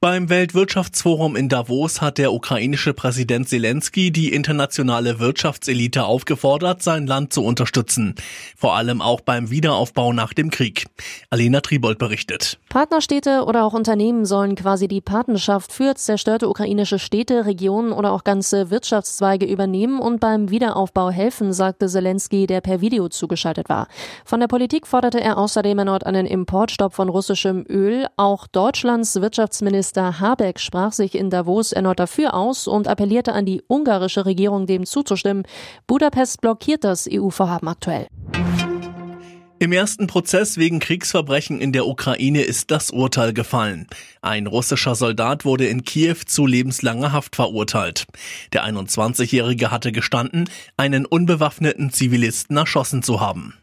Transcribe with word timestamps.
Beim 0.00 0.30
Weltwirtschaftsforum 0.30 1.34
in 1.34 1.48
Davos 1.48 2.00
hat 2.00 2.18
der 2.18 2.32
ukrainische 2.32 2.94
Präsident 2.94 3.48
Zelensky 3.48 4.12
die 4.12 4.32
internationale 4.32 5.18
Wirtschaftselite 5.18 6.04
aufgefordert, 6.04 6.84
sein 6.84 7.08
Land 7.08 7.32
zu 7.32 7.42
unterstützen. 7.42 8.14
Vor 8.56 8.76
allem 8.76 9.02
auch 9.02 9.20
beim 9.20 9.50
Wiederaufbau 9.50 10.12
nach 10.12 10.34
dem 10.34 10.50
Krieg. 10.50 10.86
Alena 11.30 11.62
Tribold 11.62 11.98
berichtet. 11.98 12.60
Partnerstädte 12.68 13.42
oder 13.44 13.64
auch 13.64 13.72
Unternehmen 13.72 14.24
sollen 14.24 14.54
quasi 14.54 14.86
die 14.86 15.00
Patenschaft 15.00 15.72
für 15.72 15.96
zerstörte 15.96 16.48
ukrainische 16.48 17.00
Städte, 17.00 17.44
Regionen 17.44 17.90
oder 17.90 18.12
auch 18.12 18.22
ganze 18.22 18.70
Wirtschaftszweige 18.70 19.46
übernehmen 19.46 19.98
und 19.98 20.20
beim 20.20 20.48
Wiederaufbau 20.48 21.10
helfen, 21.10 21.52
sagte 21.52 21.88
Zelensky, 21.88 22.46
der 22.46 22.60
per 22.60 22.80
Video 22.80 23.08
zugeschaltet 23.08 23.68
war. 23.68 23.88
Von 24.24 24.38
der 24.38 24.46
Politik 24.46 24.86
forderte 24.86 25.20
er 25.20 25.38
außerdem 25.38 25.76
erneut 25.76 26.06
einen 26.06 26.26
Importstopp 26.26 26.94
von 26.94 27.08
russischem 27.08 27.64
Öl. 27.68 28.06
Auch 28.16 28.46
Deutschlands 28.46 29.20
Wirtschaftsminister 29.20 29.87
Minister 29.88 30.20
Habeck 30.20 30.60
sprach 30.60 30.92
sich 30.92 31.14
in 31.14 31.30
Davos 31.30 31.72
erneut 31.72 31.98
dafür 31.98 32.34
aus 32.34 32.66
und 32.66 32.86
appellierte 32.86 33.32
an 33.32 33.46
die 33.46 33.62
ungarische 33.68 34.26
Regierung, 34.26 34.66
dem 34.66 34.84
zuzustimmen. 34.84 35.44
Budapest 35.86 36.42
blockiert 36.42 36.84
das 36.84 37.08
EU-Vorhaben 37.10 37.68
aktuell. 37.68 38.06
Im 39.58 39.72
ersten 39.72 40.06
Prozess 40.06 40.58
wegen 40.58 40.78
Kriegsverbrechen 40.78 41.58
in 41.58 41.72
der 41.72 41.86
Ukraine 41.86 42.42
ist 42.42 42.70
das 42.70 42.90
Urteil 42.90 43.32
gefallen. 43.32 43.86
Ein 44.20 44.46
russischer 44.46 44.94
Soldat 44.94 45.46
wurde 45.46 45.66
in 45.66 45.84
Kiew 45.84 46.16
zu 46.26 46.46
lebenslanger 46.46 47.12
Haft 47.12 47.34
verurteilt. 47.34 48.04
Der 48.52 48.66
21-Jährige 48.66 49.70
hatte 49.70 49.90
gestanden, 49.90 50.50
einen 50.76 51.06
unbewaffneten 51.06 51.92
Zivilisten 51.92 52.58
erschossen 52.58 53.02
zu 53.02 53.22
haben. 53.22 53.54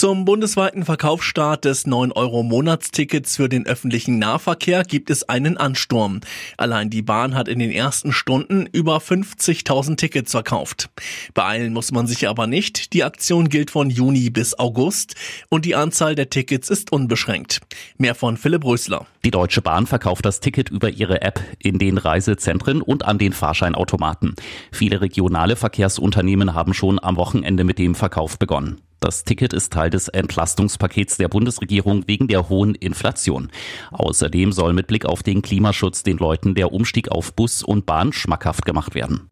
Zum 0.00 0.24
bundesweiten 0.24 0.86
Verkaufsstart 0.86 1.66
des 1.66 1.86
9-Euro-Monatstickets 1.86 3.36
für 3.36 3.50
den 3.50 3.66
öffentlichen 3.66 4.18
Nahverkehr 4.18 4.82
gibt 4.82 5.10
es 5.10 5.28
einen 5.28 5.58
Ansturm. 5.58 6.20
Allein 6.56 6.88
die 6.88 7.02
Bahn 7.02 7.34
hat 7.34 7.48
in 7.48 7.58
den 7.58 7.70
ersten 7.70 8.10
Stunden 8.10 8.64
über 8.64 8.96
50.000 8.96 9.98
Tickets 9.98 10.30
verkauft. 10.30 10.88
Beeilen 11.34 11.74
muss 11.74 11.92
man 11.92 12.06
sich 12.06 12.28
aber 12.28 12.46
nicht. 12.46 12.94
Die 12.94 13.04
Aktion 13.04 13.50
gilt 13.50 13.70
von 13.70 13.90
Juni 13.90 14.30
bis 14.30 14.58
August 14.58 15.16
und 15.50 15.66
die 15.66 15.74
Anzahl 15.74 16.14
der 16.14 16.30
Tickets 16.30 16.70
ist 16.70 16.92
unbeschränkt. 16.92 17.60
Mehr 17.98 18.14
von 18.14 18.38
Philipp 18.38 18.64
Rösler. 18.64 19.06
Die 19.26 19.30
Deutsche 19.30 19.60
Bahn 19.60 19.86
verkauft 19.86 20.24
das 20.24 20.40
Ticket 20.40 20.70
über 20.70 20.88
ihre 20.88 21.20
App 21.20 21.42
in 21.58 21.78
den 21.78 21.98
Reisezentren 21.98 22.80
und 22.80 23.04
an 23.04 23.18
den 23.18 23.34
Fahrscheinautomaten. 23.34 24.34
Viele 24.72 25.02
regionale 25.02 25.56
Verkehrsunternehmen 25.56 26.54
haben 26.54 26.72
schon 26.72 26.98
am 26.98 27.16
Wochenende 27.16 27.64
mit 27.64 27.78
dem 27.78 27.94
Verkauf 27.94 28.38
begonnen. 28.38 28.80
Das 29.00 29.24
Ticket 29.24 29.54
ist 29.54 29.72
Teil 29.72 29.88
des 29.88 30.08
Entlastungspakets 30.08 31.16
der 31.16 31.28
Bundesregierung 31.28 32.06
wegen 32.06 32.28
der 32.28 32.50
hohen 32.50 32.74
Inflation. 32.74 33.50
Außerdem 33.90 34.52
soll 34.52 34.74
mit 34.74 34.88
Blick 34.88 35.06
auf 35.06 35.22
den 35.22 35.40
Klimaschutz 35.40 36.02
den 36.02 36.18
Leuten 36.18 36.54
der 36.54 36.72
Umstieg 36.72 37.10
auf 37.10 37.32
Bus 37.32 37.62
und 37.62 37.86
Bahn 37.86 38.12
schmackhaft 38.12 38.66
gemacht 38.66 38.94
werden. 38.94 39.30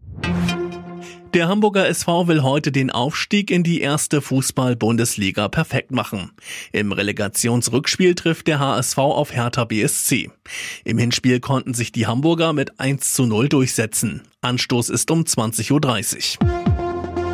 Der 1.34 1.46
Hamburger 1.46 1.86
SV 1.86 2.26
will 2.26 2.42
heute 2.42 2.72
den 2.72 2.90
Aufstieg 2.90 3.50
in 3.50 3.62
die 3.62 3.82
erste 3.82 4.22
Fußball-Bundesliga 4.22 5.48
perfekt 5.48 5.90
machen. 5.90 6.30
Im 6.72 6.90
Relegationsrückspiel 6.90 8.14
trifft 8.14 8.46
der 8.46 8.60
HSV 8.60 8.96
auf 8.96 9.34
Hertha 9.34 9.66
BSC. 9.66 10.30
Im 10.84 10.96
Hinspiel 10.96 11.40
konnten 11.40 11.74
sich 11.74 11.92
die 11.92 12.06
Hamburger 12.06 12.54
mit 12.54 12.80
1 12.80 13.12
zu 13.12 13.26
0 13.26 13.50
durchsetzen. 13.50 14.22
Anstoß 14.40 14.88
ist 14.88 15.10
um 15.10 15.24
20.30 15.24 16.42
Uhr. 16.42 16.67